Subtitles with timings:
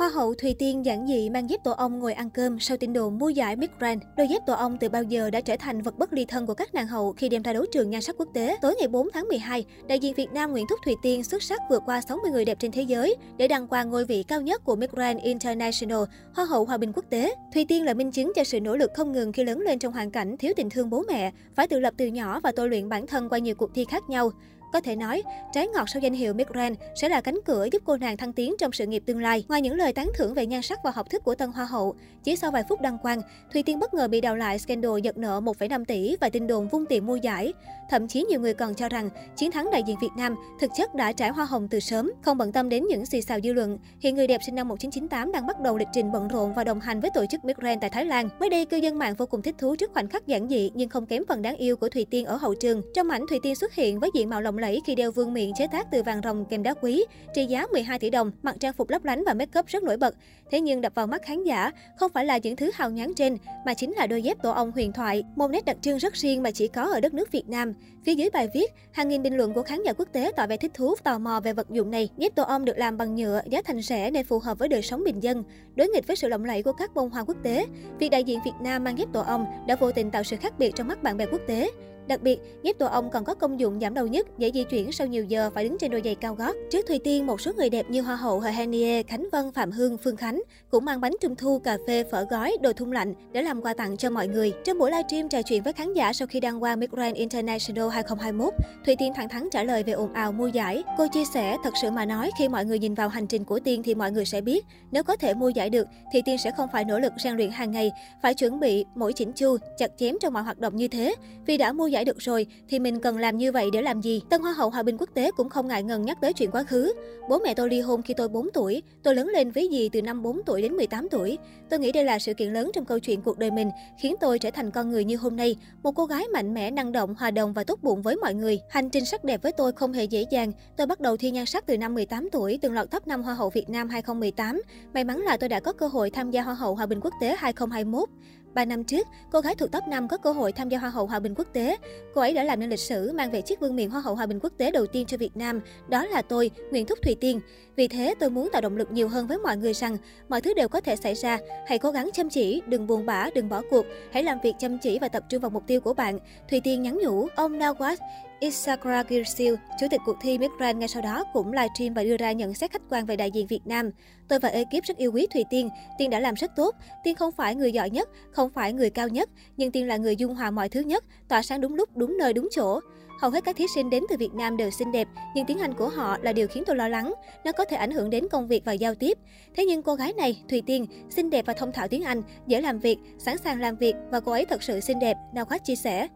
[0.00, 2.92] Hoa hậu Thùy Tiên giản dị mang dép tổ ong ngồi ăn cơm sau tin
[2.92, 4.02] đồn mua giải Miss Grand.
[4.16, 6.54] Đôi dép tổ ong từ bao giờ đã trở thành vật bất ly thân của
[6.54, 8.56] các nàng hậu khi đem ra đấu trường nhan sắc quốc tế.
[8.62, 11.60] Tối ngày 4 tháng 12, đại diện Việt Nam Nguyễn Thúc Thùy Tiên xuất sắc
[11.70, 14.64] vượt qua 60 người đẹp trên thế giới để đăng quang ngôi vị cao nhất
[14.64, 16.02] của Miss Grand International,
[16.34, 17.34] Hoa hậu Hòa bình quốc tế.
[17.54, 19.92] Thùy Tiên là minh chứng cho sự nỗ lực không ngừng khi lớn lên trong
[19.92, 22.88] hoàn cảnh thiếu tình thương bố mẹ, phải tự lập từ nhỏ và tôi luyện
[22.88, 24.30] bản thân qua nhiều cuộc thi khác nhau.
[24.72, 27.82] Có thể nói, trái ngọt sau danh hiệu Miss Grand sẽ là cánh cửa giúp
[27.84, 29.44] cô nàng thăng tiến trong sự nghiệp tương lai.
[29.48, 31.94] Ngoài những lời tán thưởng về nhan sắc và học thức của tân hoa hậu,
[32.24, 35.18] chỉ sau vài phút đăng quang, Thùy Tiên bất ngờ bị đào lại scandal giật
[35.18, 37.52] nợ 1,5 tỷ và tin đồn vung tiền mua giải.
[37.90, 40.94] Thậm chí nhiều người còn cho rằng chiến thắng đại diện Việt Nam thực chất
[40.94, 43.78] đã trải hoa hồng từ sớm, không bận tâm đến những xì xào dư luận.
[44.00, 46.80] Hiện người đẹp sinh năm 1998 đang bắt đầu lịch trình bận rộn và đồng
[46.80, 48.28] hành với tổ chức Miss Grand tại Thái Lan.
[48.40, 50.88] Mới đây, cư dân mạng vô cùng thích thú trước khoảnh khắc giản dị nhưng
[50.88, 52.82] không kém phần đáng yêu của Thùy Tiên ở hậu trường.
[52.94, 55.50] Trong ảnh, Thùy Tiên xuất hiện với diện mạo lộng lẫy khi đeo vương miện
[55.58, 58.72] chế tác từ vàng rồng kèm đá quý, trị giá 12 tỷ đồng, mặc trang
[58.72, 60.14] phục lấp lánh và make up rất nổi bật.
[60.50, 63.36] Thế nhưng đập vào mắt khán giả không phải là những thứ hào nhoáng trên,
[63.66, 66.42] mà chính là đôi dép tổ ong huyền thoại, một nét đặc trưng rất riêng
[66.42, 67.74] mà chỉ có ở đất nước Việt Nam.
[68.04, 70.56] Phía dưới bài viết, hàng nghìn bình luận của khán giả quốc tế tỏ vẻ
[70.56, 72.08] thích thú, tò mò về vật dụng này.
[72.16, 74.82] Dép tổ ong được làm bằng nhựa, giá thành rẻ nên phù hợp với đời
[74.82, 75.44] sống bình dân.
[75.74, 77.66] Đối nghịch với sự lộng lẫy của các bông hoa quốc tế,
[77.98, 80.58] việc đại diện Việt Nam mang dép tổ ong đã vô tình tạo sự khác
[80.58, 81.70] biệt trong mắt bạn bè quốc tế.
[82.08, 84.92] Đặc biệt, dép tổ ong còn có công dụng giảm đau nhức, dễ di chuyển
[84.92, 86.56] sau nhiều giờ phải đứng trên đôi giày cao gót.
[86.70, 89.70] Trước Thùy Tiên, một số người đẹp như Hoa hậu Hờ Henie, Khánh Vân, Phạm
[89.70, 93.14] Hương, Phương Khánh cũng mang bánh trung thu, cà phê, phở gói, đồ thung lạnh
[93.32, 94.52] để làm quà tặng cho mọi người.
[94.64, 97.88] Trong buổi livestream trò chuyện với khán giả sau khi đăng quang Miss Grand International
[97.88, 98.54] 2021,
[98.86, 100.82] Thùy Tiên thẳng thắn trả lời về ồn ào mua giải.
[100.98, 103.60] Cô chia sẻ, thật sự mà nói, khi mọi người nhìn vào hành trình của
[103.60, 106.50] Tiên thì mọi người sẽ biết, nếu có thể mua giải được thì Tiên sẽ
[106.56, 107.90] không phải nỗ lực rèn luyện hàng ngày,
[108.22, 111.14] phải chuẩn bị mỗi chỉnh chu, chặt chém trong mọi hoạt động như thế.
[111.46, 114.22] Vì đã mua giải được rồi thì mình cần làm như vậy để làm gì?
[114.30, 116.62] Tân Hoa hậu Hòa bình quốc tế cũng không ngại ngần nhắc tới chuyện quá
[116.62, 116.92] khứ.
[117.28, 120.02] Bố mẹ tôi ly hôn khi tôi 4 tuổi, tôi lớn lên với dì từ
[120.02, 121.38] năm 4 tuổi đến 18 tuổi.
[121.70, 123.70] Tôi nghĩ đây là sự kiện lớn trong câu chuyện cuộc đời mình,
[124.02, 126.92] khiến tôi trở thành con người như hôm nay, một cô gái mạnh mẽ, năng
[126.92, 128.60] động, hòa đồng và tốt bụng với mọi người.
[128.70, 130.52] Hành trình sắc đẹp với tôi không hề dễ dàng.
[130.76, 133.34] Tôi bắt đầu thi nhan sắc từ năm 18 tuổi, từng lọt top 5 Hoa
[133.34, 134.62] hậu Việt Nam 2018.
[134.94, 137.14] May mắn là tôi đã có cơ hội tham gia Hoa hậu Hòa bình quốc
[137.20, 138.08] tế 2021.
[138.54, 141.06] Ba năm trước, cô gái thuộc top 5 có cơ hội tham gia Hoa hậu
[141.06, 141.76] Hòa bình quốc tế.
[142.14, 144.26] Cô ấy đã làm nên lịch sử mang về chiếc vương miện Hoa hậu Hòa
[144.26, 145.60] bình quốc tế đầu tiên cho Việt Nam.
[145.88, 147.40] Đó là tôi, Nguyễn Thúc Thùy Tiên.
[147.76, 149.96] Vì thế, tôi muốn tạo động lực nhiều hơn với mọi người rằng
[150.28, 151.38] mọi thứ đều có thể xảy ra.
[151.66, 153.86] Hãy cố gắng chăm chỉ, đừng buồn bã, đừng bỏ cuộc.
[154.12, 156.18] Hãy làm việc chăm chỉ và tập trung vào mục tiêu của bạn.
[156.50, 157.96] Thùy Tiên nhắn nhủ, ông Nawaz
[158.40, 162.16] Isakra Girsil, chủ tịch cuộc thi Miss Grand ngay sau đó cũng livestream và đưa
[162.16, 163.90] ra nhận xét khách quan về đại diện Việt Nam.
[164.28, 165.68] Tôi và ekip rất yêu quý Thùy Tiên.
[165.98, 166.74] Tiên đã làm rất tốt.
[167.04, 170.16] Tiên không phải người giỏi nhất, không phải người cao nhất, nhưng Tiên là người
[170.16, 172.80] dung hòa mọi thứ nhất, tỏa sáng đúng lúc, đúng nơi, đúng chỗ.
[173.20, 175.74] Hầu hết các thí sinh đến từ Việt Nam đều xinh đẹp, nhưng tiếng Anh
[175.74, 177.14] của họ là điều khiến tôi lo lắng.
[177.44, 179.18] Nó có thể ảnh hưởng đến công việc và giao tiếp.
[179.56, 182.60] Thế nhưng cô gái này, Thùy Tiên, xinh đẹp và thông thạo tiếng Anh, dễ
[182.60, 185.64] làm việc, sẵn sàng làm việc và cô ấy thật sự xinh đẹp, Nào Khoát
[185.64, 186.08] chia sẻ.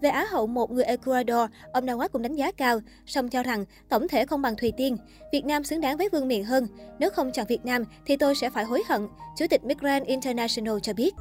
[0.00, 3.64] Về Á hậu một người Ecuador, ông Nawaz cũng đánh giá cao, song cho rằng
[3.88, 4.96] tổng thể không bằng Thùy Tiên.
[5.32, 6.66] Việt Nam xứng đáng với vương miện hơn.
[6.98, 10.74] Nếu không chọn Việt Nam thì tôi sẽ phải hối hận, Chủ tịch Migrant International
[10.82, 11.14] cho biết.